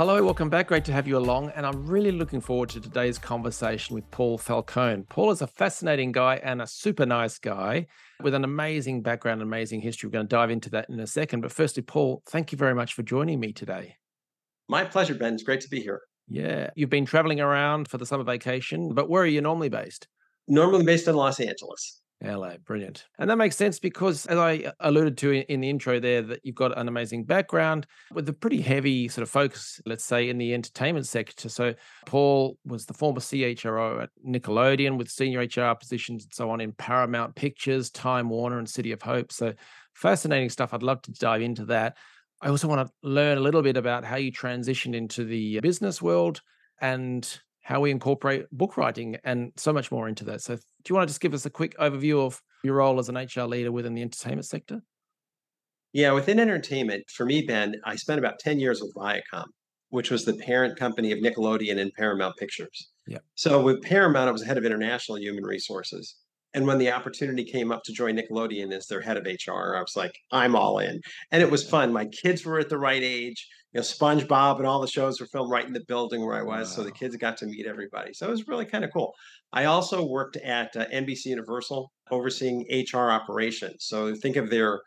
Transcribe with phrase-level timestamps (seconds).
[0.00, 0.68] Hello, welcome back.
[0.68, 1.52] Great to have you along.
[1.54, 5.02] And I'm really looking forward to today's conversation with Paul Falcone.
[5.10, 7.86] Paul is a fascinating guy and a super nice guy
[8.22, 10.08] with an amazing background, amazing history.
[10.08, 11.42] We're going to dive into that in a second.
[11.42, 13.96] But firstly, Paul, thank you very much for joining me today.
[14.70, 15.34] My pleasure, Ben.
[15.34, 16.00] It's great to be here.
[16.28, 16.70] Yeah.
[16.74, 20.08] You've been traveling around for the summer vacation, but where are you normally based?
[20.48, 21.99] Normally based in Los Angeles.
[22.22, 23.06] LA, brilliant.
[23.18, 26.40] And that makes sense because, as I uh, alluded to in the intro there, that
[26.44, 30.36] you've got an amazing background with a pretty heavy sort of focus, let's say, in
[30.36, 31.48] the entertainment sector.
[31.48, 31.74] So,
[32.04, 36.72] Paul was the former CHRO at Nickelodeon with senior HR positions and so on in
[36.72, 39.32] Paramount Pictures, Time Warner, and City of Hope.
[39.32, 39.54] So,
[39.94, 40.74] fascinating stuff.
[40.74, 41.96] I'd love to dive into that.
[42.42, 46.02] I also want to learn a little bit about how you transitioned into the business
[46.02, 46.42] world
[46.80, 50.40] and how we incorporate book writing and so much more into that.
[50.40, 53.08] So, do you want to just give us a quick overview of your role as
[53.08, 54.82] an HR leader within the entertainment sector?
[55.92, 59.46] Yeah, within entertainment, for me, Ben, I spent about 10 years with Viacom,
[59.88, 62.90] which was the parent company of Nickelodeon and Paramount Pictures.
[63.06, 63.18] Yeah.
[63.34, 66.16] So with Paramount, I was head of international human resources.
[66.54, 69.80] And when the opportunity came up to join Nickelodeon as their head of HR, I
[69.80, 71.00] was like, I'm all in.
[71.30, 71.92] And it was fun.
[71.92, 73.46] My kids were at the right age.
[73.72, 76.42] You know, SpongeBob and all the shows were filmed right in the building where I
[76.42, 76.68] was.
[76.70, 76.76] Wow.
[76.76, 78.12] So the kids got to meet everybody.
[78.12, 79.12] So it was really kind of cool.
[79.52, 83.84] I also worked at uh, NBC Universal overseeing HR operations.
[83.86, 84.80] So think of their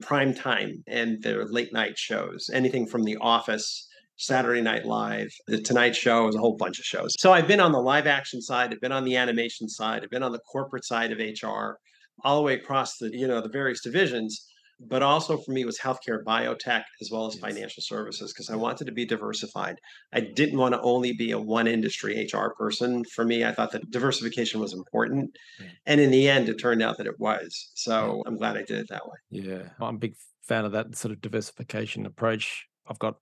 [0.00, 5.60] prime time and their late night shows, anything from The Office Saturday Night Live, The
[5.60, 7.14] Tonight Show, was a whole bunch of shows.
[7.18, 10.10] So I've been on the live action side, I've been on the animation side, I've
[10.10, 11.78] been on the corporate side of HR,
[12.24, 14.44] all the way across the you know the various divisions.
[14.80, 17.40] But also for me was healthcare, biotech, as well as yes.
[17.40, 19.76] financial services, because I wanted to be diversified.
[20.12, 20.34] I mm-hmm.
[20.34, 23.04] didn't want to only be a one industry HR person.
[23.04, 25.36] For me, I thought that diversification was important.
[25.60, 25.66] Yeah.
[25.86, 27.70] And in the end, it turned out that it was.
[27.74, 28.22] So yeah.
[28.26, 29.16] I'm glad I did it that way.
[29.30, 29.68] Yeah.
[29.80, 32.66] I'm a big fan of that sort of diversification approach.
[32.86, 33.16] I've got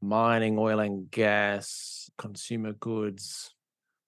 [0.00, 3.54] mining, oil and gas, consumer goods.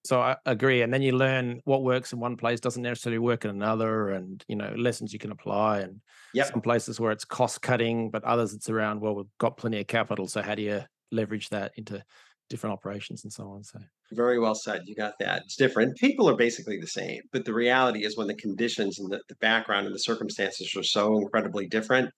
[0.05, 0.83] So I agree.
[0.83, 4.45] And then you learn what works in one place doesn't necessarily work in another, and
[4.49, 5.81] you know lessons you can apply.
[5.81, 6.01] And
[6.35, 6.47] yep.
[6.47, 9.87] some places where it's cost cutting, but others it's around well we've got plenty of
[9.87, 12.03] capital, so how do you leverage that into
[12.51, 13.65] different operations and so on?
[13.65, 13.79] So
[14.13, 14.83] very well said.
[14.85, 15.43] You got that.
[15.45, 15.97] It's different.
[15.97, 19.37] People are basically the same, but the reality is when the conditions and the, the
[19.37, 22.11] background and the circumstances are so incredibly different,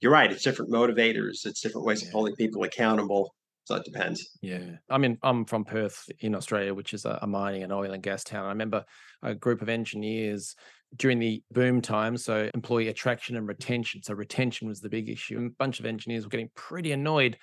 [0.00, 0.30] you're right.
[0.30, 1.44] It's different motivators.
[1.44, 2.08] It's different ways yeah.
[2.08, 3.32] of holding people accountable.
[3.68, 4.30] So it depends.
[4.40, 4.76] Yeah.
[4.88, 8.24] I mean, I'm from Perth in Australia, which is a, mining and oil and gas
[8.24, 8.46] town.
[8.46, 8.82] I remember
[9.22, 10.56] a group of engineers
[10.96, 12.16] during the boom time.
[12.16, 14.02] So employee attraction and retention.
[14.02, 15.36] So retention was the big issue.
[15.36, 17.36] And a bunch of engineers were getting pretty annoyed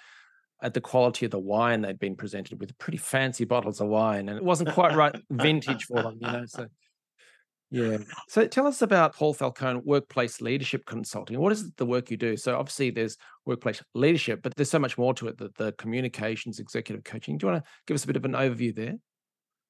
[0.63, 4.29] at the quality of the wine they'd been presented with pretty fancy bottles of wine
[4.29, 6.65] and it wasn't quite right vintage for them you know so
[7.71, 7.97] yeah.
[8.27, 11.39] So tell us about Paul Falcone Workplace Leadership Consulting.
[11.39, 12.37] What is the work you do?
[12.37, 16.59] So obviously there's workplace leadership, but there's so much more to it that the communications,
[16.59, 17.37] executive coaching.
[17.37, 18.95] Do you want to give us a bit of an overview there?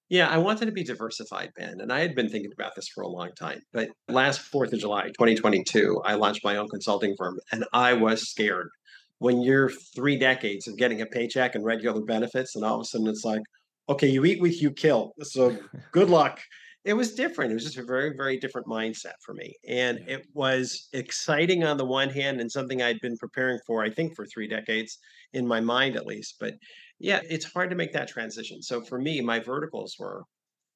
[0.09, 3.01] Yeah, I wanted to be diversified, Ben, and I had been thinking about this for
[3.01, 3.59] a long time.
[3.73, 8.29] But last 4th of July, 2022, I launched my own consulting firm, and I was
[8.29, 8.69] scared.
[9.17, 12.85] When you're three decades of getting a paycheck and regular benefits, and all of a
[12.85, 13.41] sudden it's like,
[13.89, 15.13] okay, you eat with you kill.
[15.23, 15.57] So
[15.91, 16.39] good luck
[16.85, 17.51] it was different.
[17.51, 19.55] It was just a very, very different mindset for me.
[19.67, 20.17] And yeah.
[20.17, 24.15] it was exciting on the one hand and something I'd been preparing for, I think,
[24.15, 24.99] for three decades
[25.33, 26.35] in my mind at least.
[26.39, 26.53] But
[26.99, 28.61] yeah, it's hard to make that transition.
[28.61, 30.23] So for me, my verticals were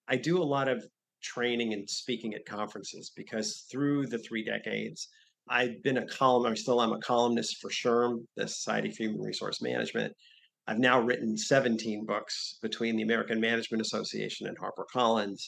[0.08, 0.84] I do a lot of
[1.22, 5.08] training and speaking at conferences because through the three decades,
[5.48, 9.22] I've been a column, I'm still I'm a columnist for SHRM, the Society for Human
[9.22, 10.14] Resource Management.
[10.68, 15.42] I've now written 17 books between the American Management Association and HarperCollins.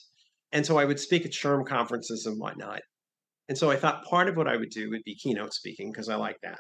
[0.52, 2.82] And so I would speak at SHRM conferences and whatnot.
[3.50, 6.10] And so I thought part of what I would do would be keynote speaking because
[6.10, 6.60] I like that,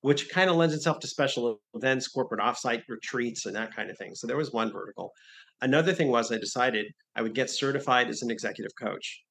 [0.00, 3.98] which kind of lends itself to special events, corporate offsite retreats, and that kind of
[3.98, 4.14] thing.
[4.14, 5.12] So there was one vertical.
[5.62, 9.22] Another thing was I decided I would get certified as an executive coach.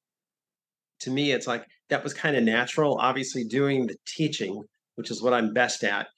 [1.00, 2.98] To me, it's like that was kind of natural.
[2.98, 4.62] Obviously, doing the teaching,
[4.96, 6.08] which is what I'm best at,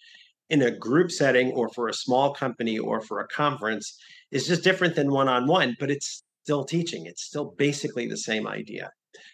[0.51, 3.99] in a group setting or for a small company or for a conference
[4.31, 7.05] is just different than one on one, but it's still teaching.
[7.05, 8.89] It's still basically the same idea.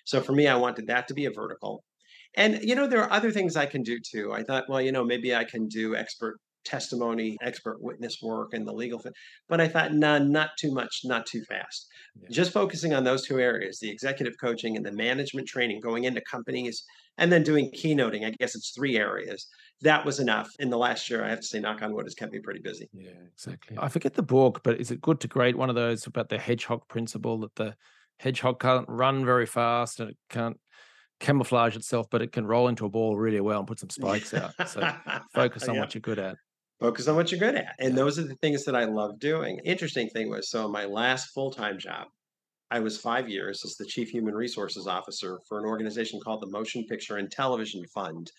[0.04, 1.84] So for me, I wanted that to be a vertical.
[2.36, 4.32] And, you know, there are other things I can do too.
[4.32, 8.66] I thought, well, you know, maybe I can do expert testimony, expert witness work, and
[8.66, 9.12] the legal thing.
[9.48, 11.86] But I thought, nah, not too much, not too fast.
[12.20, 12.28] Yeah.
[12.30, 16.20] Just focusing on those two areas, the executive coaching and the management training, going into
[16.30, 16.84] companies
[17.18, 18.24] and then doing keynoting.
[18.26, 19.46] I guess it's three areas.
[19.82, 20.48] That was enough.
[20.58, 22.60] In the last year, I have to say, knock on wood, has kept me pretty
[22.60, 22.88] busy.
[22.92, 23.76] Yeah, exactly.
[23.80, 26.38] I forget the book, but is it Good to Great one of those about the
[26.38, 27.76] hedgehog principle that the
[28.18, 30.56] hedgehog can't run very fast and it can't
[31.20, 34.34] camouflage itself, but it can roll into a ball really well and put some spikes
[34.34, 34.52] out.
[34.68, 34.80] So
[35.34, 35.80] focus on Yeah.
[35.82, 36.36] what you're good at.
[36.80, 37.74] Focus on what you're good at.
[37.78, 39.60] And those are the things that I love doing.
[39.64, 42.08] Interesting thing was so my last full-time job,
[42.70, 46.50] I was five years as the chief human resources officer for an organization called the
[46.50, 48.30] Motion Picture and Television Fund,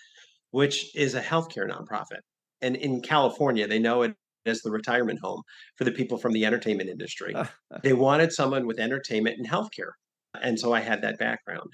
[0.52, 2.20] which is a healthcare nonprofit.
[2.62, 4.16] And in California, they know it
[4.46, 5.42] as the retirement home
[5.76, 7.34] for the people from the entertainment industry.
[7.84, 9.92] they wanted someone with entertainment and healthcare.
[10.42, 11.70] And so I had that background.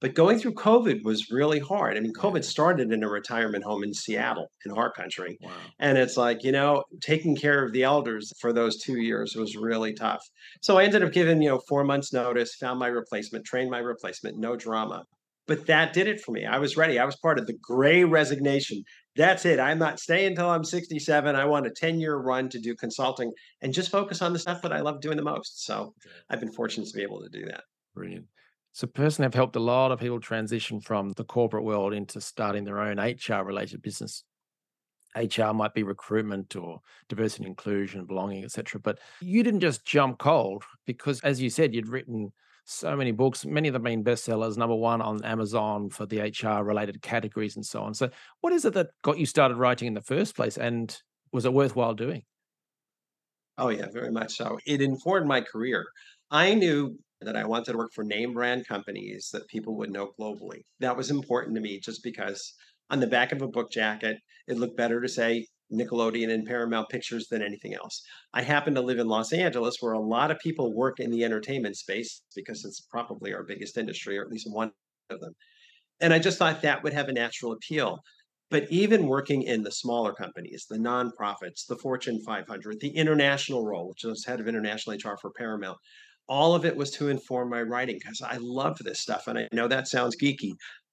[0.00, 1.96] But going through COVID was really hard.
[1.96, 5.38] I mean, COVID started in a retirement home in Seattle, in our country.
[5.40, 5.52] Wow.
[5.78, 9.56] And it's like, you know, taking care of the elders for those two years was
[9.56, 10.22] really tough.
[10.60, 13.78] So I ended up giving, you know, four months notice, found my replacement, trained my
[13.78, 15.04] replacement, no drama.
[15.46, 16.46] But that did it for me.
[16.46, 16.98] I was ready.
[16.98, 18.82] I was part of the gray resignation.
[19.16, 19.60] That's it.
[19.60, 21.36] I'm not staying until I'm 67.
[21.36, 23.30] I want a 10 year run to do consulting
[23.60, 25.64] and just focus on the stuff that I love doing the most.
[25.64, 25.94] So
[26.30, 27.62] I've been fortunate to be able to do that.
[27.94, 28.26] Brilliant.
[28.74, 32.64] So, personally, I've helped a lot of people transition from the corporate world into starting
[32.64, 34.24] their own HR related business.
[35.14, 38.80] HR might be recruitment or diversity and inclusion, belonging, etc.
[38.80, 42.32] But you didn't just jump cold because, as you said, you'd written
[42.64, 46.64] so many books, many of them being bestsellers, number one on Amazon for the HR
[46.64, 47.94] related categories and so on.
[47.94, 48.10] So,
[48.40, 50.58] what is it that got you started writing in the first place?
[50.58, 51.00] And
[51.32, 52.24] was it worthwhile doing?
[53.56, 54.58] Oh, yeah, very much so.
[54.66, 55.86] It informed my career.
[56.30, 60.12] I knew that I wanted to work for name brand companies that people would know
[60.18, 60.62] globally.
[60.80, 62.54] That was important to me just because
[62.90, 66.88] on the back of a book jacket, it looked better to say Nickelodeon and Paramount
[66.88, 68.02] Pictures than anything else.
[68.32, 71.24] I happen to live in Los Angeles where a lot of people work in the
[71.24, 74.72] entertainment space because it's probably our biggest industry, or at least one
[75.10, 75.32] of them.
[76.00, 77.98] And I just thought that would have a natural appeal.
[78.50, 83.88] But even working in the smaller companies, the nonprofits, the Fortune 500, the international role,
[83.88, 85.78] which was head of international HR for Paramount,
[86.28, 89.26] all of it was to inform my writing because I love this stuff.
[89.26, 90.52] And I know that sounds geeky,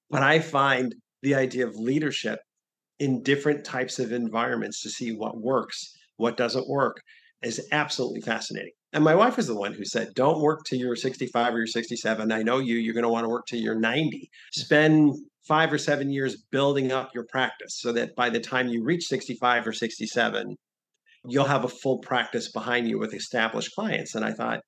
[0.09, 2.39] but I find the idea of leadership
[2.99, 6.97] in different types of environments to see what works, what doesn't work
[7.41, 8.71] is absolutely fascinating.
[8.93, 11.67] And my wife was the one who said, Don't work till you're 65 or you're
[11.67, 12.31] 67.
[12.31, 14.29] I know you, you're going to want to work till you're 90.
[14.51, 15.15] Spend
[15.47, 19.05] five or seven years building up your practice so that by the time you reach
[19.05, 20.55] 65 or 67,
[21.25, 24.13] you'll have a full practice behind you with established clients.
[24.13, 24.59] And I thought,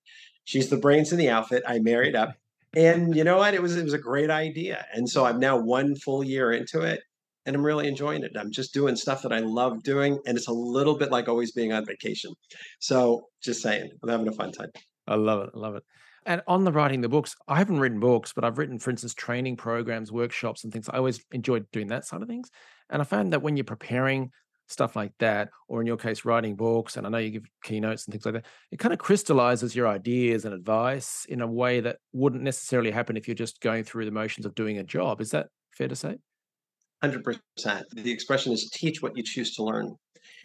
[0.44, 1.63] she's the brains in the outfit.
[1.68, 2.36] I married up.
[2.75, 3.54] And you know what?
[3.54, 4.86] It was it was a great idea.
[4.94, 7.01] And so I'm now one full year into it
[7.45, 8.31] and I'm really enjoying it.
[8.38, 10.19] I'm just doing stuff that I love doing.
[10.25, 12.34] And it's a little bit like always being on vacation.
[12.80, 14.69] So just saying, I'm having a fun time.
[15.07, 15.50] I love it.
[15.54, 15.84] I love it.
[16.25, 19.13] And on the writing the books, I haven't written books, but I've written, for instance,
[19.13, 20.88] training programs, workshops, and things.
[20.88, 22.50] I always enjoyed doing that side of things.
[22.89, 24.31] And I found that when you're preparing
[24.68, 28.06] stuff like that, or in your case, writing books, and I know you give keynotes
[28.06, 31.80] and things like that, it kind of crystallizes your ideas and advice in a way
[31.81, 35.21] that wouldn't necessarily happen if you're just going through the motions of doing a job.
[35.21, 36.18] Is that fair to say?
[37.04, 37.33] 100%.
[37.94, 39.95] The expression is teach what you choose to learn.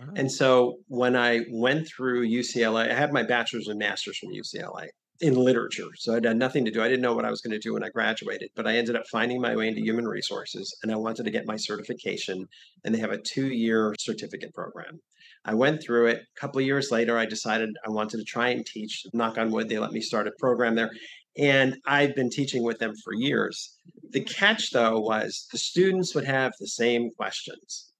[0.01, 4.31] Ah, And so when I went through UCLA, I had my bachelor's and master's from
[4.31, 4.89] UCLA
[5.21, 5.89] in literature.
[5.97, 6.83] So I'd had nothing to do.
[6.83, 8.97] I didn't know what I was going to do when I graduated, but I ended
[8.97, 12.47] up finding my way into human resources and I wanted to get my certification.
[12.85, 15.01] And they have a two year certificate program.
[15.45, 16.23] I went through it.
[16.37, 19.07] A couple of years later, I decided I wanted to try and teach.
[19.13, 20.91] Knock on wood, they let me start a program there.
[21.37, 23.79] And I've been teaching with them for years.
[24.11, 27.93] The catch, though, was the students would have the same questions.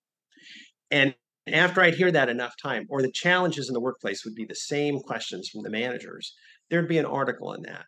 [0.91, 1.15] And
[1.47, 4.55] after I'd hear that enough time, or the challenges in the workplace would be the
[4.55, 6.35] same questions from the managers,
[6.71, 7.85] there'd be an article in that,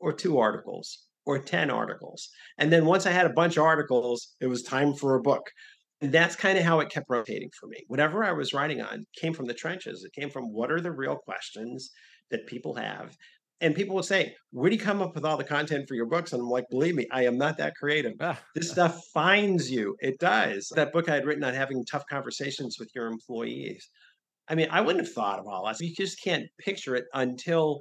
[0.00, 2.28] or two articles, or 10 articles.
[2.58, 5.42] And then once I had a bunch of articles, it was time for a book.
[6.00, 7.78] And that's kind of how it kept rotating for me.
[7.88, 10.04] Whatever I was writing on came from the trenches.
[10.04, 11.90] It came from what are the real questions
[12.30, 13.16] that people have.
[13.60, 16.06] And people would say, Where do you come up with all the content for your
[16.06, 16.32] books?
[16.32, 18.12] And I'm like, Believe me, I am not that creative.
[18.20, 19.96] ah, This stuff finds you.
[20.00, 20.70] It does.
[20.74, 23.88] That book I had written on having tough conversations with your employees.
[24.48, 25.80] I mean, I wouldn't have thought of all that.
[25.80, 27.80] You just can't picture it until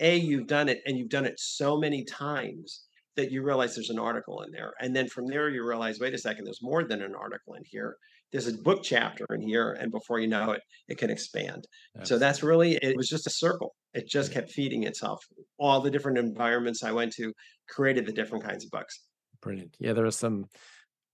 [0.00, 2.84] A, you've done it and you've done it so many times
[3.16, 4.72] that you realize there's an article in there.
[4.80, 7.62] And then from there, you realize, wait a second, there's more than an article in
[7.66, 7.96] here.
[8.30, 9.76] There's a book chapter in here.
[9.80, 11.66] And before you know it, it can expand.
[12.04, 13.74] So that's really, it was just a circle.
[13.92, 15.24] It just kept feeding itself.
[15.58, 17.32] All the different environments I went to
[17.68, 19.00] created the different kinds of books.
[19.42, 19.76] Brilliant.
[19.80, 20.44] Yeah, there are some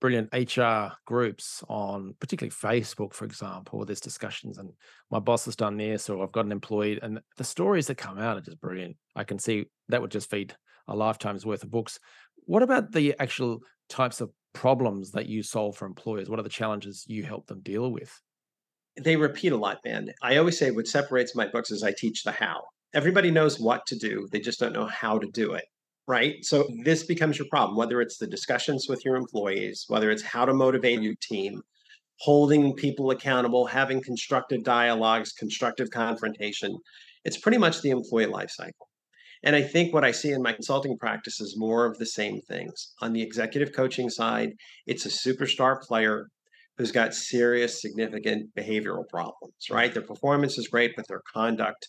[0.04, 4.68] brilliant HR groups on particularly Facebook, for example, there's discussions and
[5.10, 8.18] my boss has done this or I've got an employee and the stories that come
[8.18, 8.96] out are just brilliant.
[9.16, 10.54] I can see that would just feed
[10.88, 11.98] a lifetime's worth of books.
[12.44, 16.28] What about the actual types of problems that you solve for employers?
[16.28, 18.12] What are the challenges you help them deal with?
[19.00, 20.10] They repeat a lot, man.
[20.22, 22.60] I always say what separates my books is I teach the how.
[22.92, 25.64] Everybody knows what to do, they just don't know how to do it
[26.06, 26.36] right?
[26.42, 26.82] So mm-hmm.
[26.82, 30.54] this becomes your problem, whether it's the discussions with your employees, whether it's how to
[30.54, 31.62] motivate your team,
[32.20, 36.78] holding people accountable, having constructive dialogues, constructive confrontation.
[37.24, 38.88] It's pretty much the employee life cycle.
[39.42, 42.40] And I think what I see in my consulting practice is more of the same
[42.48, 42.92] things.
[43.02, 44.52] On the executive coaching side,
[44.86, 46.28] it's a superstar player
[46.78, 49.92] who's got serious, significant behavioral problems, right?
[49.92, 51.88] Their performance is great, but their conduct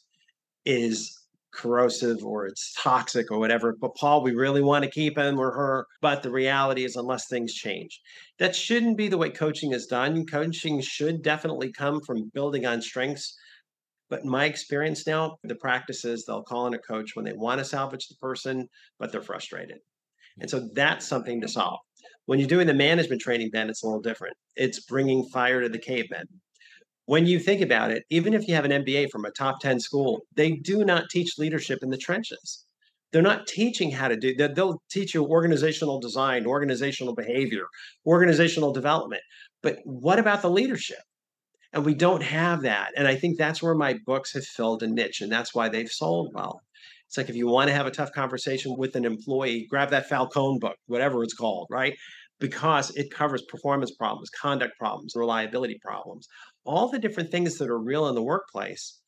[0.66, 1.18] is
[1.56, 3.76] corrosive or it's toxic or whatever.
[3.80, 5.88] But Paul, we really want to keep him or her.
[6.02, 8.00] But the reality is, unless things change,
[8.40, 10.26] that shouldn't be the way coaching is done.
[10.26, 13.38] Coaching should definitely come from building on strengths.
[14.10, 17.34] But in my experience now, the practice is they'll call in a coach when they
[17.34, 18.68] want to salvage the person,
[19.00, 19.78] but they're frustrated.
[20.40, 21.80] And so that's something to solve.
[22.26, 24.36] When you're doing the management training, then it's a little different.
[24.56, 26.28] It's bringing fire to the cavemen
[27.06, 29.80] when you think about it, even if you have an MBA from a top 10
[29.80, 32.66] school, they do not teach leadership in the trenches.
[33.12, 34.56] They're not teaching how to do that.
[34.56, 37.66] They'll teach you organizational design, organizational behavior,
[38.06, 39.22] organizational development.
[39.62, 41.00] But what about the leadership?
[41.72, 42.92] And we don't have that.
[42.98, 45.90] And I think that's where my books have filled a niche, and that's why they've
[45.90, 46.62] sold well.
[47.08, 50.10] It's like if you want to have a tough conversation with an employee, grab that
[50.10, 51.96] Falcone book, whatever it's called, right?
[52.40, 56.28] Because it covers performance problems, conduct problems, reliability problems,
[56.66, 59.00] all the different things that are real in the workplace.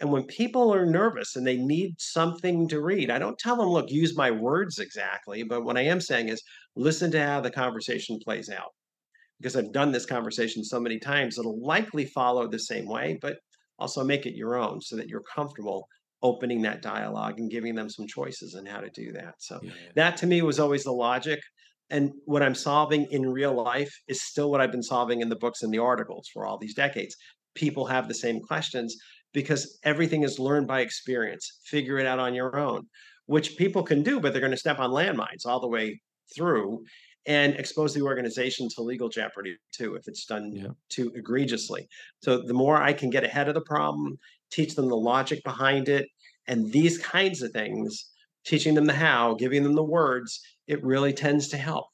[0.00, 3.68] And when people are nervous and they need something to read, I don't tell them,
[3.68, 5.42] look, use my words exactly.
[5.42, 6.42] But what I am saying is
[6.74, 8.72] listen to how the conversation plays out.
[9.38, 13.36] Because I've done this conversation so many times, it'll likely follow the same way, but
[13.78, 15.86] also make it your own so that you're comfortable
[16.22, 19.34] opening that dialogue and giving them some choices on how to do that.
[19.38, 19.72] So yeah.
[19.94, 21.40] that to me was always the logic.
[21.90, 25.36] And what I'm solving in real life is still what I've been solving in the
[25.36, 27.16] books and the articles for all these decades.
[27.54, 28.96] People have the same questions
[29.32, 31.60] because everything is learned by experience.
[31.64, 32.86] Figure it out on your own,
[33.26, 36.00] which people can do, but they're going to step on landmines all the way
[36.34, 36.82] through
[37.26, 40.68] and expose the organization to legal jeopardy too if it's done yeah.
[40.88, 41.88] too egregiously.
[42.22, 44.18] So the more I can get ahead of the problem,
[44.50, 46.08] teach them the logic behind it,
[46.46, 48.10] and these kinds of things,
[48.44, 51.86] teaching them the how, giving them the words, it really tends to help.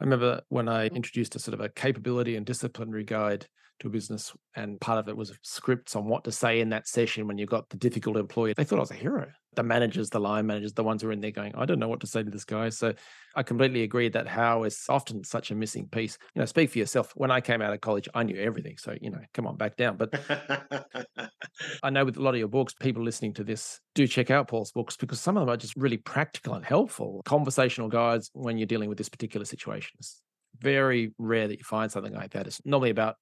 [0.00, 0.94] I remember when I mm.
[0.94, 3.46] introduced a sort of a capability and disciplinary guide
[3.80, 6.88] to a business, and part of it was scripts on what to say in that
[6.88, 8.54] session when you got the difficult employee.
[8.56, 9.30] They thought I was a hero.
[9.54, 11.88] The managers, the line managers, the ones who are in there going, I don't know
[11.88, 12.68] what to say to this guy.
[12.68, 12.94] So
[13.34, 16.18] I completely agree that how is often such a missing piece.
[16.34, 17.12] You know, speak for yourself.
[17.16, 18.76] When I came out of college, I knew everything.
[18.78, 19.96] So, you know, come on, back down.
[19.96, 20.14] But
[21.82, 24.48] I know with a lot of your books, people listening to this do check out
[24.48, 28.56] Paul's books because some of them are just really practical and helpful conversational guides when
[28.56, 29.96] you're dealing with this particular situation.
[29.98, 30.22] It's
[30.58, 32.46] very rare that you find something like that.
[32.46, 33.16] It's normally about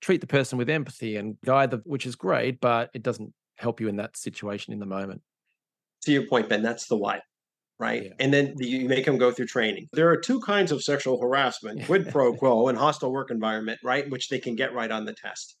[0.00, 3.80] treat the person with empathy and guide them, which is great, but it doesn't help
[3.80, 5.20] you in that situation in the moment.
[6.02, 7.20] To your point, Ben, that's the why,
[7.78, 8.04] right?
[8.04, 8.10] Yeah.
[8.20, 9.88] And then you make them go through training.
[9.92, 14.08] There are two kinds of sexual harassment quid pro quo and hostile work environment, right?
[14.08, 15.56] Which they can get right on the test.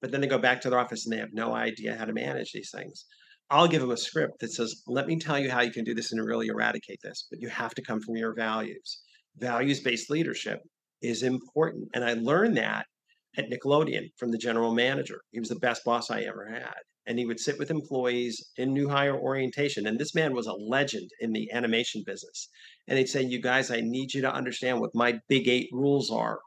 [0.00, 2.12] But then they go back to their office and they have no idea how to
[2.12, 3.04] manage these things.
[3.50, 5.94] I'll give them a script that says, let me tell you how you can do
[5.94, 9.00] this and really eradicate this, but you have to come from your values.
[9.38, 10.60] Values based leadership
[11.00, 11.88] is important.
[11.94, 12.86] And I learned that
[13.36, 15.20] at Nickelodeon from the general manager.
[15.30, 16.74] He was the best boss I ever had.
[17.08, 19.86] And he would sit with employees in new hire orientation.
[19.86, 22.48] And this man was a legend in the animation business.
[22.86, 26.10] And he'd say, You guys, I need you to understand what my big eight rules
[26.10, 26.38] are.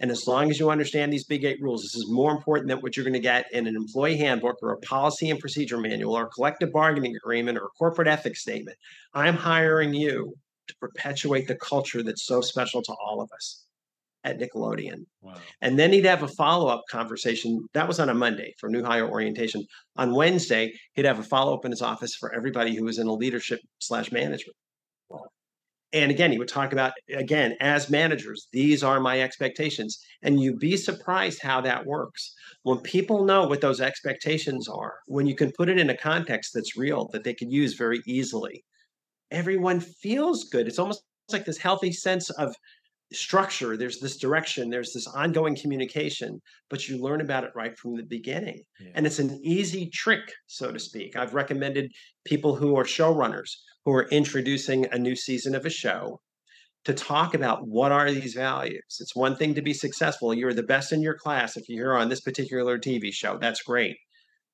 [0.00, 2.78] And as long as you understand these big eight rules, this is more important than
[2.78, 6.16] what you're going to get in an employee handbook or a policy and procedure manual
[6.16, 8.76] or a collective bargaining agreement or a corporate ethics statement.
[9.14, 10.34] I'm hiring you
[10.66, 13.67] to perpetuate the culture that's so special to all of us
[14.24, 15.04] at Nickelodeon.
[15.22, 15.34] Wow.
[15.60, 17.66] And then he'd have a follow up conversation.
[17.74, 19.64] That was on a Monday for new hire orientation.
[19.96, 23.06] On Wednesday, he'd have a follow up in his office for everybody who was in
[23.06, 24.56] a leadership slash management.
[25.94, 29.98] And again, he would talk about, again, as managers, these are my expectations.
[30.22, 32.34] And you'd be surprised how that works.
[32.62, 36.52] When people know what those expectations are, when you can put it in a context
[36.52, 38.64] that's real, that they can use very easily,
[39.30, 40.66] everyone feels good.
[40.66, 42.54] It's almost like this healthy sense of
[43.12, 47.96] structure, there's this direction, there's this ongoing communication, but you learn about it right from
[47.96, 48.62] the beginning.
[48.80, 48.90] Yeah.
[48.94, 51.16] And it's an easy trick, so to speak.
[51.16, 51.90] I've recommended
[52.24, 53.50] people who are showrunners
[53.84, 56.20] who are introducing a new season of a show
[56.84, 58.98] to talk about what are these values.
[59.00, 60.34] It's one thing to be successful.
[60.34, 63.38] You're the best in your class if you're on this particular TV show.
[63.40, 63.96] That's great,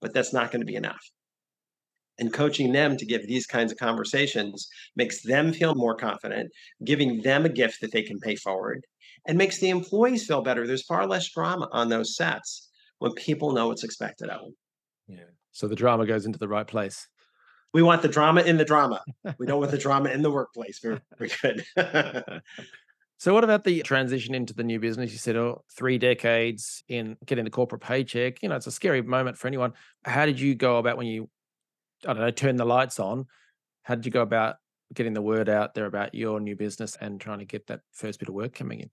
[0.00, 1.00] but that's not going to be enough.
[2.18, 6.52] And coaching them to give these kinds of conversations makes them feel more confident,
[6.84, 8.86] giving them a gift that they can pay forward,
[9.26, 10.66] and makes the employees feel better.
[10.66, 14.56] There's far less drama on those sets when people know what's expected of them.
[15.08, 15.30] Yeah.
[15.52, 17.08] So the drama goes into the right place.
[17.72, 19.02] We want the drama in the drama.
[19.38, 20.78] We don't want the drama in the workplace.
[20.78, 21.64] Very, very good.
[23.18, 25.10] so, what about the transition into the new business?
[25.10, 28.42] You said, oh, three decades in getting the corporate paycheck.
[28.42, 29.72] You know, it's a scary moment for anyone.
[30.04, 31.28] How did you go about when you,
[32.06, 33.26] I don't know, turn the lights on?
[33.82, 34.56] How did you go about
[34.92, 38.18] getting the word out there about your new business and trying to get that first
[38.18, 38.90] bit of work coming in?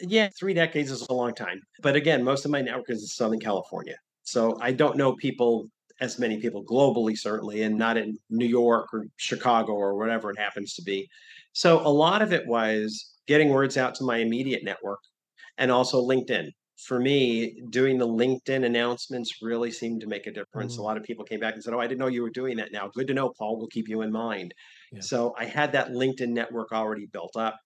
[0.00, 1.60] Yeah, three decades is a long time.
[1.80, 3.96] But again, most of my network is in Southern California.
[4.24, 5.68] So I don't know people
[6.00, 10.38] as many people globally, certainly, and not in New York or Chicago or whatever it
[10.38, 11.08] happens to be.
[11.52, 14.98] So a lot of it was getting words out to my immediate network
[15.58, 16.50] and also LinkedIn.
[16.86, 20.76] For me, doing the LinkedIn announcements really seemed to make a difference.
[20.76, 20.80] Mm.
[20.80, 22.56] A lot of people came back and said, Oh, I didn't know you were doing
[22.56, 22.90] that now.
[22.94, 23.58] Good to know, Paul.
[23.58, 24.52] We'll keep you in mind.
[24.92, 25.00] Yeah.
[25.00, 27.56] So I had that LinkedIn network already built up.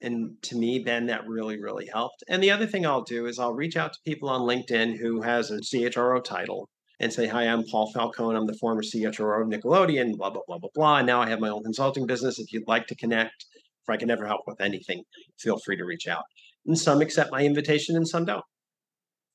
[0.00, 2.22] And to me, then that really, really helped.
[2.28, 5.22] And the other thing I'll do is I'll reach out to people on LinkedIn who
[5.22, 6.68] has a CHRO title
[7.00, 8.36] and say, Hi, I'm Paul Falcone.
[8.36, 10.98] I'm the former CHRO of Nickelodeon, blah, blah, blah, blah, blah.
[10.98, 12.38] And now I have my own consulting business.
[12.38, 13.46] If you'd like to connect,
[13.82, 15.02] if I can ever help with anything,
[15.38, 16.24] feel free to reach out.
[16.66, 18.44] And some accept my invitation and some don't.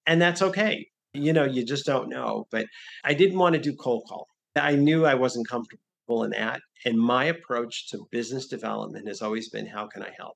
[0.06, 0.88] And that's okay.
[1.14, 2.46] You know, you just don't know.
[2.52, 2.68] But
[3.04, 4.28] I didn't want to do cold call.
[4.56, 6.62] I knew I wasn't comfortable in that.
[6.86, 10.36] And my approach to business development has always been how can I help?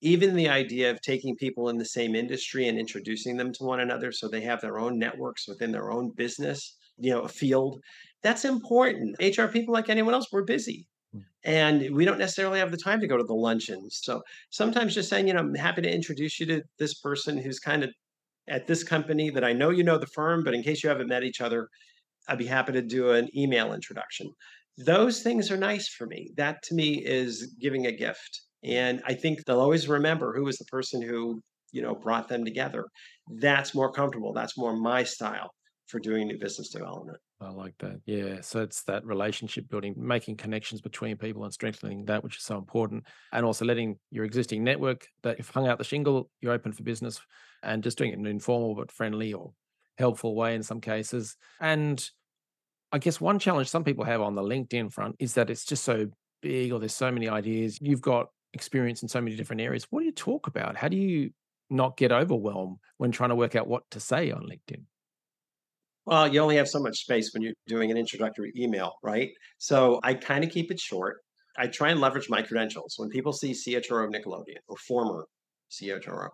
[0.00, 3.80] even the idea of taking people in the same industry and introducing them to one
[3.80, 7.80] another so they have their own networks within their own business you know a field
[8.22, 10.86] that's important hr people like anyone else we're busy.
[11.14, 11.24] Mm.
[11.44, 15.08] and we don't necessarily have the time to go to the luncheons so sometimes just
[15.08, 17.90] saying you know i'm happy to introduce you to this person who's kind of
[18.48, 21.08] at this company that i know you know the firm but in case you haven't
[21.08, 21.68] met each other
[22.28, 24.30] i'd be happy to do an email introduction
[24.76, 29.14] those things are nice for me that to me is giving a gift and I
[29.14, 31.40] think they'll always remember who was the person who,
[31.72, 32.86] you know, brought them together.
[33.28, 34.32] That's more comfortable.
[34.32, 35.50] That's more my style
[35.86, 37.18] for doing new business development.
[37.40, 38.00] I like that.
[38.04, 38.40] Yeah.
[38.40, 42.58] So it's that relationship building, making connections between people and strengthening that, which is so
[42.58, 43.04] important.
[43.32, 46.82] And also letting your existing network that you've hung out the shingle, you're open for
[46.82, 47.20] business
[47.62, 49.52] and just doing it in an informal but friendly or
[49.98, 51.36] helpful way in some cases.
[51.60, 52.04] And
[52.90, 55.84] I guess one challenge some people have on the LinkedIn front is that it's just
[55.84, 56.08] so
[56.42, 57.78] big or there's so many ideas.
[57.80, 59.86] You've got experience in so many different areas.
[59.90, 60.76] What do you talk about?
[60.76, 61.30] How do you
[61.70, 64.82] not get overwhelmed when trying to work out what to say on LinkedIn?
[66.08, 69.28] Well, you only have so much space when you're doing an introductory email, right?
[69.58, 71.18] So I kind of keep it short.
[71.58, 72.94] I try and leverage my credentials.
[72.96, 75.26] When people see CHRO of Nickelodeon or former
[75.70, 76.28] CHRO,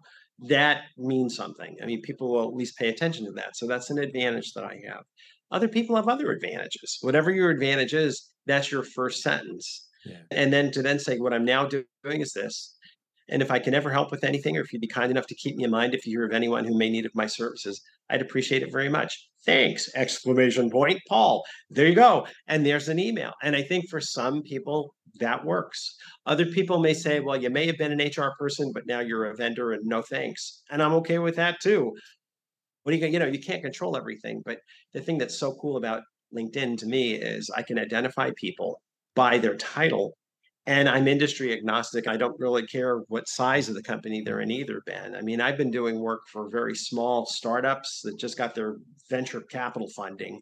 [0.49, 1.77] that means something.
[1.83, 3.57] I mean, people will at least pay attention to that.
[3.57, 5.03] So that's an advantage that I have.
[5.51, 6.99] Other people have other advantages.
[7.01, 9.89] Whatever your advantage is, that's your first sentence.
[10.07, 10.19] Yeah.
[10.31, 12.77] And then to then say, what I'm now doing is this.
[13.29, 15.35] And if I can ever help with anything, or if you'd be kind enough to
[15.35, 17.81] keep me in mind if you hear of anyone who may need of my services,
[18.11, 19.29] I'd appreciate it very much.
[19.47, 19.91] Thanks!
[19.95, 21.43] Exclamation point, Paul.
[21.71, 22.27] There you go.
[22.49, 23.33] And there's an email.
[23.43, 25.97] And I think for some people, that works.
[26.27, 29.27] Other people may say, well, you may have been an HR person, but now you're
[29.27, 30.63] a vendor and no thanks.
[30.71, 31.93] And I'm okay with that too.
[32.83, 34.43] What do you, you know, you can't control everything.
[34.45, 34.59] But
[34.93, 36.03] the thing that's so cool about
[36.37, 38.81] LinkedIn to me is I can identify people
[39.15, 40.15] by their title.
[40.67, 42.09] And I'm industry agnostic.
[42.09, 45.15] I don't really care what size of the company they're in either, Ben.
[45.15, 48.77] I mean, I've been doing work for very small startups that just got their
[49.11, 50.41] venture capital funding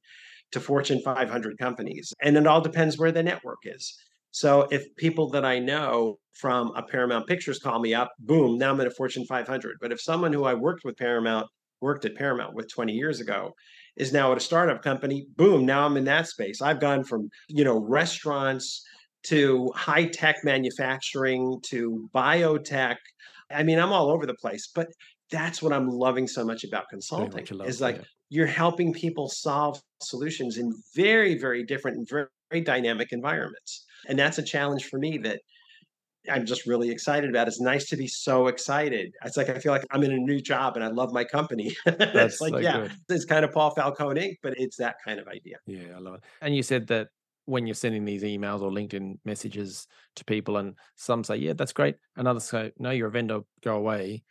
[0.53, 2.13] to Fortune 500 companies.
[2.23, 3.93] And it all depends where the network is.
[4.31, 8.71] So if people that I know from a Paramount Pictures call me up, boom, now
[8.71, 9.77] I'm at a Fortune 500.
[9.81, 11.49] But if someone who I worked with Paramount,
[11.81, 13.53] worked at Paramount with 20 years ago,
[13.97, 15.27] is now at a startup company.
[15.37, 16.63] Boom, now I'm in that space.
[16.63, 18.83] I've gone from, you know, restaurants
[19.25, 22.97] to high tech manufacturing to biotech.
[23.51, 24.89] I mean, I'm all over the place, but
[25.31, 28.03] that's what I'm loving so much about consulting love, is like yeah.
[28.29, 33.85] you're helping people solve solutions in very, very different and very, very dynamic environments.
[34.09, 35.41] And that's a challenge for me that
[36.31, 37.49] I'm just really excited about.
[37.49, 39.13] It's nice to be so excited.
[39.25, 41.77] It's like I feel like I'm in a new job and I love my company.
[41.85, 42.93] That's like, so yeah, good.
[43.09, 45.57] it's kind of Paul Falcone but it's that kind of idea.
[45.67, 46.21] Yeah, I love it.
[46.41, 47.09] And you said that
[47.45, 51.73] when you're sending these emails or LinkedIn messages to people, and some say, yeah, that's
[51.73, 51.97] great.
[52.17, 54.23] And others say, no, you're a vendor, go away.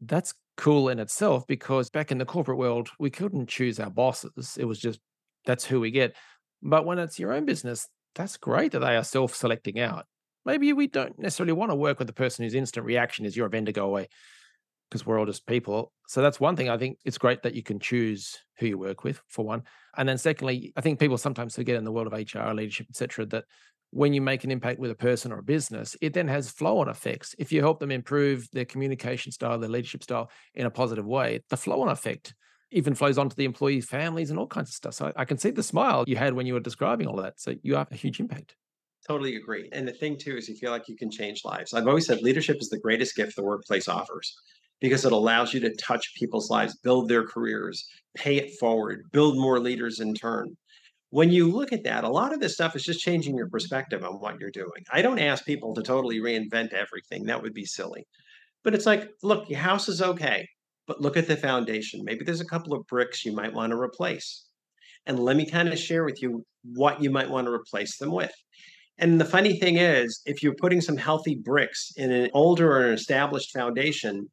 [0.00, 4.56] That's cool in itself because back in the corporate world, we couldn't choose our bosses.
[4.58, 5.00] It was just
[5.46, 6.14] that's who we get.
[6.62, 10.06] But when it's your own business, that's great that they are self selecting out
[10.44, 13.46] maybe we don't necessarily want to work with the person whose instant reaction is "You're
[13.46, 14.08] a vendor go away
[14.94, 15.92] because we're all just people.
[16.06, 16.68] So that's one thing.
[16.68, 19.64] I think it's great that you can choose who you work with, for one.
[19.96, 23.26] And then secondly, I think people sometimes forget in the world of HR, leadership, etc.,
[23.26, 23.44] that
[23.90, 26.78] when you make an impact with a person or a business, it then has flow
[26.78, 27.34] on effects.
[27.40, 31.40] If you help them improve their communication style, their leadership style in a positive way,
[31.50, 32.32] the flow on effect
[32.70, 34.94] even flows onto the employees' families and all kinds of stuff.
[34.94, 37.40] So I can see the smile you had when you were describing all of that.
[37.40, 38.54] So you have a huge impact.
[39.06, 39.68] Totally agree.
[39.72, 41.74] And the thing too is you feel like you can change lives.
[41.74, 44.34] I've always said leadership is the greatest gift the workplace offers
[44.84, 49.36] because it allows you to touch people's lives, build their careers, pay it forward, build
[49.36, 50.54] more leaders in turn
[51.14, 54.02] when you look at that, a lot of this stuff is just changing your perspective
[54.02, 54.82] on what you're doing.
[54.92, 57.26] I don't ask people to totally reinvent everything.
[57.26, 58.04] That would be silly.
[58.64, 60.44] But it's like, look, your house is okay,
[60.88, 62.00] but look at the foundation.
[62.02, 64.46] Maybe there's a couple of bricks you might want to replace.
[65.06, 68.10] And let me kind of share with you what you might want to replace them
[68.10, 68.34] with.
[68.98, 72.86] And the funny thing is, if you're putting some healthy bricks in an older or
[72.88, 74.28] an established foundation,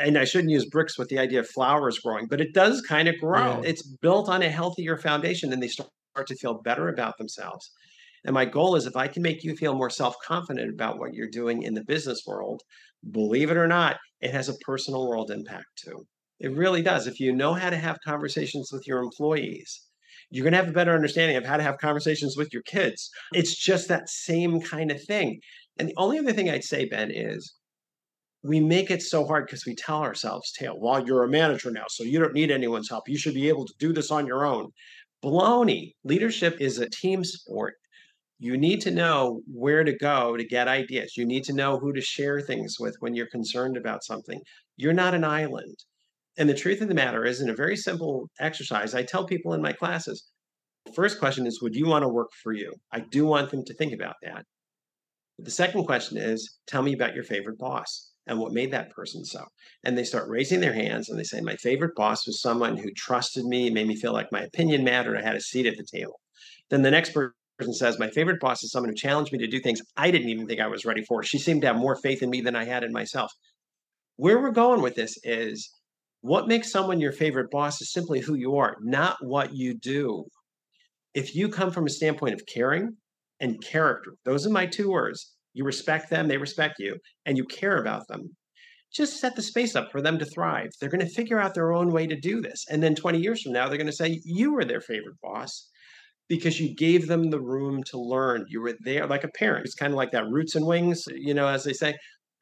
[0.00, 3.08] and I shouldn't use bricks with the idea of flowers growing, but it does kind
[3.08, 3.60] of grow.
[3.60, 3.70] Yeah.
[3.70, 7.70] It's built on a healthier foundation and they start start to feel better about themselves.
[8.24, 11.14] And my goal is if I can make you feel more self confident about what
[11.14, 12.62] you're doing in the business world,
[13.10, 16.04] believe it or not, it has a personal world impact too.
[16.40, 17.06] It really does.
[17.06, 19.86] If you know how to have conversations with your employees,
[20.30, 23.08] you're going to have a better understanding of how to have conversations with your kids.
[23.32, 25.38] It's just that same kind of thing.
[25.78, 27.54] And the only other thing I'd say, Ben, is
[28.42, 31.84] we make it so hard because we tell ourselves, Tail, well, you're a manager now,
[31.88, 33.08] so you don't need anyone's help.
[33.08, 34.70] You should be able to do this on your own.
[35.24, 35.94] Baloney.
[36.04, 37.74] Leadership is a team sport.
[38.38, 41.16] You need to know where to go to get ideas.
[41.16, 44.40] You need to know who to share things with when you're concerned about something.
[44.76, 45.74] You're not an island.
[46.36, 49.54] And the truth of the matter is, in a very simple exercise, I tell people
[49.54, 50.30] in my classes
[50.94, 52.72] first question is, would you want to work for you?
[52.92, 54.44] I do want them to think about that.
[55.38, 59.24] The second question is, tell me about your favorite boss and what made that person
[59.24, 59.44] so.
[59.84, 62.90] And they start raising their hands and they say, My favorite boss was someone who
[62.92, 65.84] trusted me, made me feel like my opinion mattered, I had a seat at the
[65.84, 66.20] table.
[66.70, 69.60] Then the next person says, My favorite boss is someone who challenged me to do
[69.60, 71.22] things I didn't even think I was ready for.
[71.22, 73.32] She seemed to have more faith in me than I had in myself.
[74.16, 75.72] Where we're going with this is
[76.20, 80.26] what makes someone your favorite boss is simply who you are, not what you do.
[81.14, 82.96] If you come from a standpoint of caring
[83.40, 87.44] and character, those are my two words you respect them, they respect you, and you
[87.44, 88.36] care about them.
[88.92, 90.70] Just set the space up for them to thrive.
[90.80, 92.64] They're going to figure out their own way to do this.
[92.70, 95.68] And then 20 years from now, they're going to say, You were their favorite boss
[96.28, 98.46] because you gave them the room to learn.
[98.48, 99.64] You were there like a parent.
[99.64, 101.94] It's kind of like that roots and wings, you know, as they say.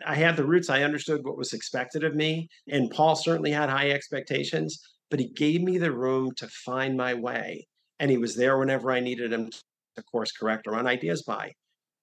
[0.05, 0.69] I had the roots.
[0.69, 2.49] I understood what was expected of me.
[2.69, 4.79] And Paul certainly had high expectations,
[5.11, 7.66] but he gave me the room to find my way.
[7.99, 9.51] And he was there whenever I needed him
[9.97, 11.53] to course correct or run ideas by.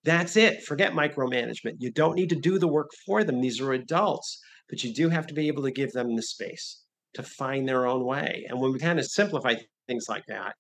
[0.03, 0.63] That's it.
[0.63, 1.75] Forget micromanagement.
[1.79, 3.41] You don't need to do the work for them.
[3.41, 4.39] These are adults,
[4.69, 6.81] but you do have to be able to give them the space
[7.13, 8.45] to find their own way.
[8.49, 9.55] And when we kind of simplify
[9.87, 10.55] things like that,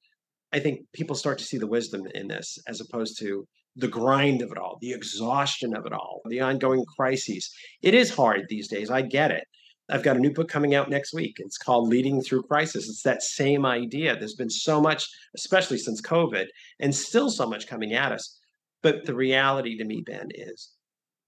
[0.53, 4.41] I think people start to see the wisdom in this as opposed to the grind
[4.43, 7.51] of it all, the exhaustion of it all, the ongoing crises.
[7.81, 8.91] It is hard these days.
[8.91, 9.45] I get it.
[9.89, 11.37] I've got a new book coming out next week.
[11.39, 12.87] It's called Leading Through Crisis.
[12.87, 14.15] It's that same idea.
[14.15, 16.45] There's been so much, especially since COVID,
[16.79, 18.39] and still so much coming at us.
[18.83, 20.75] But the reality to me, Ben, is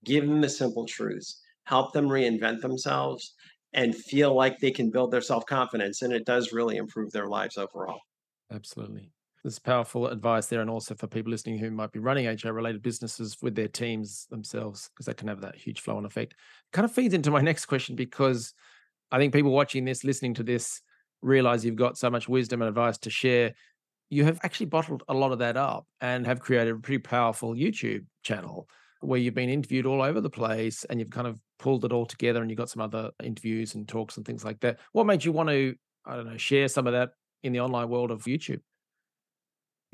[0.06, 3.34] give them the simple truths, help them reinvent themselves,
[3.74, 6.02] and feel like they can build their self confidence.
[6.02, 8.00] And it does really improve their lives overall.
[8.52, 9.12] Absolutely.
[9.44, 10.62] There's powerful advice there.
[10.62, 14.26] And also for people listening who might be running HR related businesses with their teams
[14.28, 16.36] themselves, because that can have that huge flow on effect.
[16.74, 18.54] Kind of feeds into my next question because
[19.12, 20.82] I think people watching this, listening to this,
[21.22, 23.56] realize you've got so much wisdom and advice to share
[24.10, 27.54] you have actually bottled a lot of that up and have created a pretty powerful
[27.54, 28.68] YouTube channel
[29.02, 32.06] where you've been interviewed all over the place and you've kind of pulled it all
[32.06, 34.80] together and you've got some other interviews and talks and things like that.
[34.94, 37.12] What made you want to, I don't know, share some of that
[37.44, 38.62] in the online world of YouTube?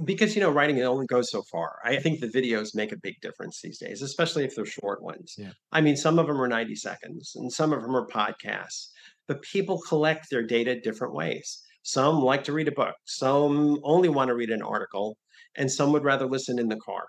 [0.04, 1.76] Because, you know, writing it only goes so far.
[1.84, 5.36] I think the videos make a big difference these days, especially if they're short ones.
[5.38, 5.52] Yeah.
[5.72, 8.88] I mean, some of them are 90 seconds and some of them are podcasts,
[9.28, 11.62] but people collect their data different ways.
[11.84, 15.18] Some like to read a book, some only want to read an article,
[15.56, 17.06] and some would rather listen in the car.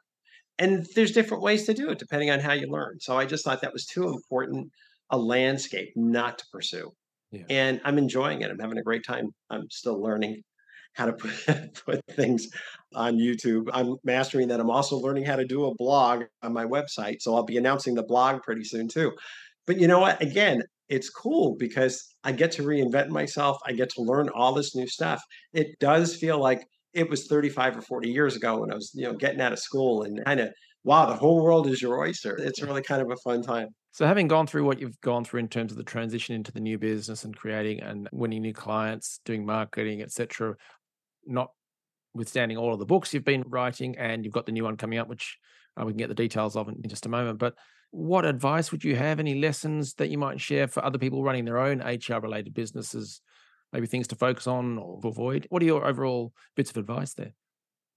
[0.59, 2.99] And there's different ways to do it depending on how you learn.
[3.01, 4.71] So I just thought that was too important
[5.11, 6.93] a landscape not to pursue.
[7.31, 7.45] Yeah.
[7.49, 8.51] And I'm enjoying it.
[8.51, 9.29] I'm having a great time.
[9.51, 10.43] I'm still learning
[10.95, 12.49] how to put, put things
[12.95, 13.69] on YouTube.
[13.73, 14.61] I'm mastering that.
[14.61, 17.21] I'm also learning how to do a blog on my website.
[17.21, 19.13] So I'll be announcing the blog pretty soon too.
[19.67, 20.21] But you know what?
[20.21, 23.57] Again, it's cool because I get to reinvent myself.
[23.67, 25.23] I get to learn all this new stuff.
[25.55, 29.05] It does feel like it was 35 or 40 years ago when I was, you
[29.05, 30.51] know, getting out of school and kind of
[30.85, 32.37] wow, the whole world is your oyster.
[32.37, 33.69] It's really kind of a fun time.
[33.93, 36.61] So, having gone through what you've gone through in terms of the transition into the
[36.61, 40.57] new business and creating and winning new clients, doing marketing, etc.,
[41.27, 44.99] notwithstanding all of the books you've been writing, and you've got the new one coming
[44.99, 45.39] up, which
[45.81, 47.39] uh, we can get the details of in just a moment.
[47.39, 47.55] But
[47.93, 49.21] what advice would you have?
[49.21, 53.21] Any lessons that you might share for other people running their own HR related businesses?
[53.73, 55.47] Maybe things to focus on or avoid?
[55.51, 57.35] What are your overall bits of advice there?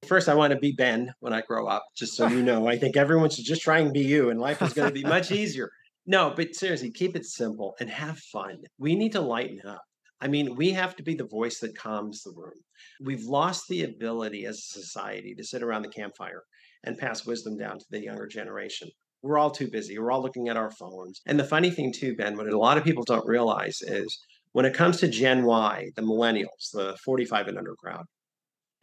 [0.05, 2.67] First, I want to be Ben when I grow up, just so you know.
[2.67, 5.03] I think everyone should just try and be you, and life is going to be
[5.03, 5.71] much easier.
[6.05, 8.58] No, but seriously, keep it simple and have fun.
[8.77, 9.81] We need to lighten up.
[10.21, 12.53] I mean, we have to be the voice that calms the room.
[13.01, 16.43] We've lost the ability as a society to sit around the campfire
[16.84, 18.89] and pass wisdom down to the younger generation.
[19.25, 19.97] We're all too busy.
[19.97, 21.19] We're all looking at our phones.
[21.25, 24.19] And the funny thing, too, Ben, what a lot of people don't realize is
[24.51, 28.05] when it comes to Gen Y, the millennials, the 45 and under crowd,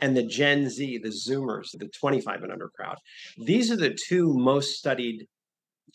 [0.01, 2.97] and the Gen Z, the Zoomers, the 25 and under crowd,
[3.39, 5.27] these are the two most studied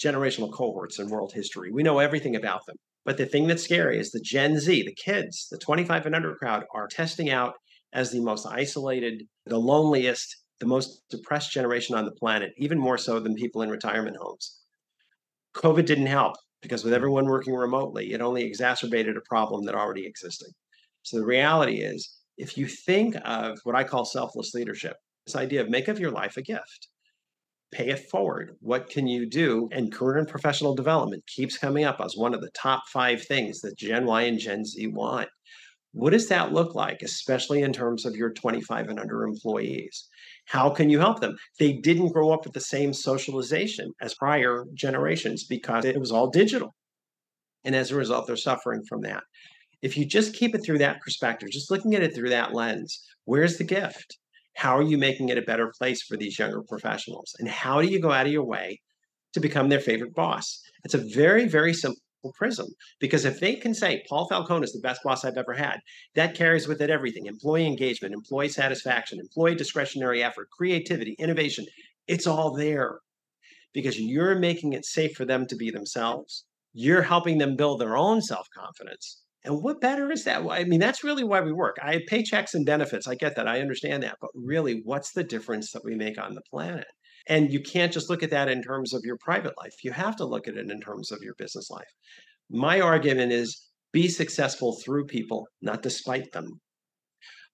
[0.01, 1.69] generational cohorts in world history.
[1.69, 2.77] We know everything about them.
[3.03, 6.35] But the thing that's scary is the Gen Z, the kids, the 25 and under
[6.35, 7.55] crowd are testing out
[7.91, 12.97] as the most isolated, the loneliest, the most depressed generation on the planet, even more
[12.97, 14.59] so than people in retirement homes.
[15.55, 20.05] COVID didn't help because with everyone working remotely, it only exacerbated a problem that already
[20.05, 20.49] existed.
[21.03, 25.61] So the reality is, if you think of what I call selfless leadership, this idea
[25.61, 26.87] of make of your life a gift
[27.71, 28.55] pay it forward.
[28.59, 29.67] What can you do?
[29.71, 33.61] And career and professional development keeps coming up as one of the top five things
[33.61, 35.29] that Gen Y and Gen Z want.
[35.91, 40.07] What does that look like, especially in terms of your 25 and under employees?
[40.47, 41.35] How can you help them?
[41.59, 46.29] They didn't grow up with the same socialization as prior generations because it was all
[46.29, 46.73] digital.
[47.63, 49.23] And as a result, they're suffering from that.
[49.81, 52.99] If you just keep it through that perspective, just looking at it through that lens,
[53.25, 54.17] where's the gift?
[54.57, 57.35] how are you making it a better place for these younger professionals?
[57.37, 58.81] And how do you go out of your way
[59.33, 60.61] to become their favorite boss?
[60.83, 62.01] It's a very, very simple
[62.35, 62.67] prism
[62.99, 65.79] because if they can say Paul Falcone is the best boss I've ever had,
[66.15, 71.65] that carries with it everything employee engagement, employee satisfaction, employee discretionary effort, creativity, innovation.
[72.07, 72.99] It's all there
[73.73, 76.45] because you're making it safe for them to be themselves.
[76.73, 80.45] You're helping them build their own self confidence and what better is that?
[80.49, 81.77] I mean, that's really why we work.
[81.81, 83.07] I pay checks and benefits.
[83.07, 83.47] I get that.
[83.47, 84.17] I understand that.
[84.19, 86.87] But really, what's the difference that we make on the planet?
[87.29, 89.83] And you can't just look at that in terms of your private life.
[89.83, 91.91] You have to look at it in terms of your business life.
[92.49, 96.59] My argument is be successful through people, not despite them.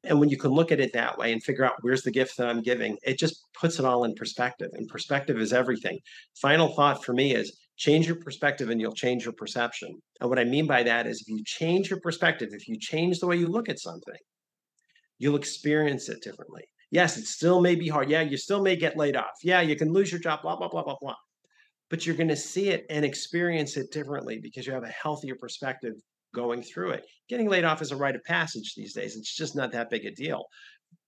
[0.05, 2.37] And when you can look at it that way and figure out where's the gift
[2.37, 4.69] that I'm giving, it just puts it all in perspective.
[4.73, 5.97] And perspective is everything.
[6.41, 9.97] Final thought for me is change your perspective and you'll change your perception.
[10.19, 13.19] And what I mean by that is if you change your perspective, if you change
[13.19, 14.19] the way you look at something,
[15.19, 16.63] you'll experience it differently.
[16.93, 18.07] Yes, it still may be hard.
[18.07, 19.31] Yeah, you still may get laid off.
[19.41, 21.15] Yeah, you can lose your job, blah, blah, blah, blah, blah.
[21.89, 25.33] But you're going to see it and experience it differently because you have a healthier
[25.33, 25.93] perspective
[26.35, 27.05] going through it.
[27.29, 29.15] Getting laid off is a rite of passage these days.
[29.15, 30.43] It's just not that big a deal.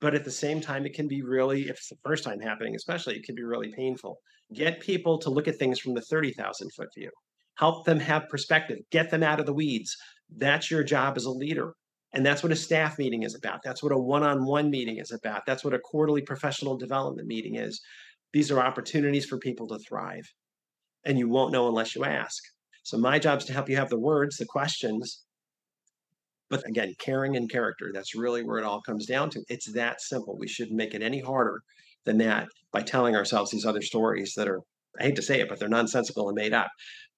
[0.01, 2.73] But at the same time, it can be really, if it's the first time happening,
[2.75, 4.17] especially, it can be really painful.
[4.55, 7.11] Get people to look at things from the 30,000 foot view.
[7.59, 8.79] Help them have perspective.
[8.89, 9.95] Get them out of the weeds.
[10.35, 11.73] That's your job as a leader.
[12.15, 13.60] And that's what a staff meeting is about.
[13.62, 15.45] That's what a one on one meeting is about.
[15.45, 17.82] That's what a quarterly professional development meeting is.
[18.32, 20.23] These are opportunities for people to thrive.
[21.06, 22.41] And you won't know unless you ask.
[22.84, 25.23] So, my job is to help you have the words, the questions.
[26.49, 29.43] But again, caring and character, that's really where it all comes down to.
[29.49, 30.38] It's that simple.
[30.38, 31.62] We shouldn't make it any harder
[32.06, 34.62] than that by telling ourselves these other stories that are,
[34.99, 36.69] I hate to say it, but they're nonsensical and made up.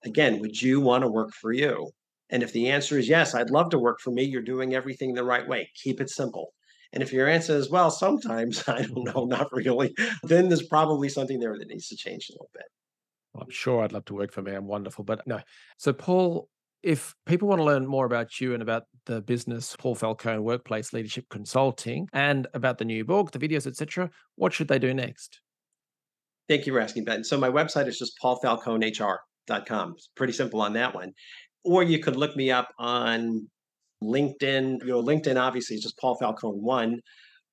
[0.05, 1.91] Again, would you want to work for you?
[2.29, 5.13] And if the answer is yes, I'd love to work for me, you're doing everything
[5.13, 5.69] the right way.
[5.75, 6.53] Keep it simple.
[6.93, 11.09] And if your answer is, well, sometimes, I don't know, not really, then there's probably
[11.09, 12.65] something there that needs to change a little bit.
[13.39, 14.53] I'm sure I'd love to work for me.
[14.53, 15.03] I'm wonderful.
[15.03, 15.39] But no.
[15.77, 16.49] So, Paul,
[16.83, 20.93] if people want to learn more about you and about the business Paul Falcone Workplace
[20.93, 25.41] Leadership Consulting and about the new book, the videos, etc., what should they do next?
[26.47, 27.23] Thank you for asking, Ben.
[27.23, 29.93] So my website is just paulfalconehr.com.
[29.97, 31.13] It's pretty simple on that one.
[31.63, 33.47] Or you could look me up on
[34.03, 34.81] LinkedIn.
[34.81, 37.01] You know, LinkedIn obviously is just Paul Falcone one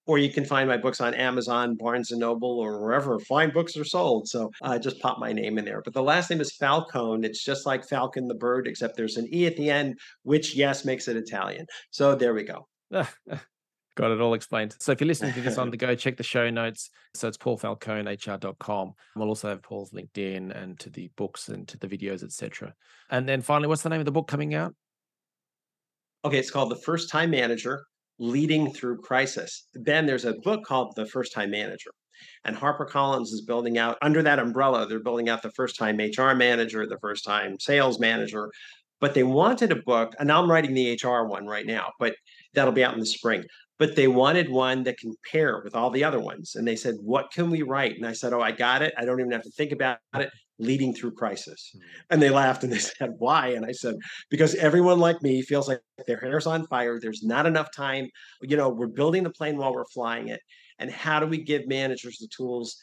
[0.07, 3.77] or you can find my books on Amazon, Barnes and Noble, or wherever fine books
[3.77, 4.29] are sold.
[4.29, 5.81] So uh, just pop my name in there.
[5.83, 7.27] But the last name is Falcone.
[7.27, 10.85] It's just like Falcon the bird, except there's an E at the end, which, yes,
[10.85, 11.67] makes it Italian.
[11.91, 12.67] So there we go.
[13.97, 14.75] Got it all explained.
[14.81, 16.91] So if you're listening to this on the go, check the show notes.
[17.15, 18.93] So it's paulfalconehr.com.
[19.15, 22.75] We'll also have Paul's LinkedIn and to the books and to the videos, etc.
[23.11, 24.75] And then finally, what's the name of the book coming out?
[26.25, 27.85] Okay, it's called The First Time Manager
[28.19, 29.67] leading through crisis.
[29.75, 31.91] Then there's a book called The First Time Manager.
[32.45, 36.35] And HarperCollins is building out under that umbrella, they're building out the first time HR
[36.35, 38.51] manager, the first time sales manager.
[39.01, 42.15] But they wanted a book, and I'm writing the HR one right now, but
[42.55, 43.45] that'll be out in the spring.
[43.79, 46.55] But they wanted one that can pair with all the other ones.
[46.55, 47.97] And they said, What can we write?
[47.97, 48.95] And I said, Oh, I got it.
[48.97, 51.71] I don't even have to think about it leading through crisis.
[51.75, 51.87] Mm-hmm.
[52.11, 53.49] And they laughed and they said, Why?
[53.49, 53.97] And I said,
[54.31, 56.99] Because everyone like me feels like their hair's on fire.
[57.01, 58.09] There's not enough time.
[58.43, 60.41] You know, we're building the plane while we're flying it.
[60.79, 62.77] And how do we give managers the tools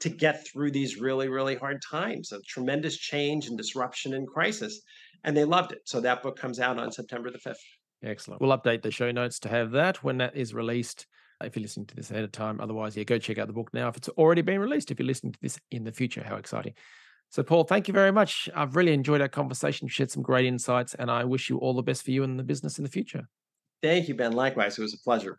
[0.00, 4.80] to get through these really, really hard times of tremendous change and disruption and crisis?
[5.24, 5.80] And they loved it.
[5.84, 7.56] So that book comes out on September the 5th.
[8.02, 8.40] Excellent.
[8.40, 11.06] We'll update the show notes to have that when that is released
[11.42, 12.60] uh, if you're listening to this ahead of time.
[12.60, 14.90] Otherwise, yeah, go check out the book now if it's already been released.
[14.90, 16.74] If you're listening to this in the future, how exciting.
[17.30, 18.48] So, Paul, thank you very much.
[18.54, 21.82] I've really enjoyed our conversation, shared some great insights, and I wish you all the
[21.82, 23.28] best for you and the business in the future.
[23.82, 24.32] Thank you, Ben.
[24.32, 25.38] Likewise, it was a pleasure.